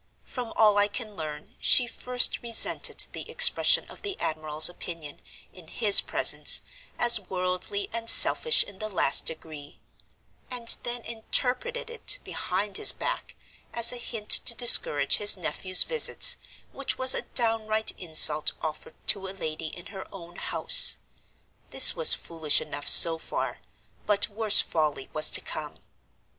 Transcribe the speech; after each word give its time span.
From 0.23 0.51
all 0.55 0.79
I 0.79 0.87
can 0.87 1.15
learn, 1.15 1.55
she 1.59 1.85
first 1.85 2.41
resented 2.41 3.05
the 3.13 3.29
expression 3.29 3.85
of 3.87 4.01
the 4.01 4.19
admiral's 4.19 4.67
opinion, 4.67 5.21
in 5.53 5.67
his 5.67 6.01
presence, 6.01 6.61
as 6.97 7.19
worldly 7.19 7.87
and 7.93 8.09
selfish 8.09 8.63
in 8.63 8.79
the 8.79 8.89
last 8.89 9.27
degree; 9.27 9.79
and 10.49 10.75
then 10.81 11.03
interpreted 11.03 11.87
it, 11.91 12.17
behind 12.23 12.77
his 12.77 12.91
back, 12.91 13.35
as 13.75 13.91
a 13.93 13.97
hint 13.97 14.29
to 14.31 14.55
discourage 14.55 15.17
his 15.17 15.37
nephew's 15.37 15.83
visits, 15.83 16.37
which 16.71 16.97
was 16.97 17.13
a 17.13 17.21
downright 17.35 17.91
insult 17.99 18.53
offered 18.59 18.95
to 19.05 19.27
a 19.27 19.37
lady 19.37 19.67
in 19.67 19.85
her 19.93 20.07
own 20.11 20.35
house. 20.37 20.97
This 21.69 21.95
was 21.95 22.15
foolish 22.15 22.59
enough 22.59 22.87
so 22.87 23.19
far; 23.19 23.59
but 24.07 24.29
worse 24.29 24.61
folly 24.61 25.11
was 25.13 25.29
to 25.29 25.41
come. 25.41 25.77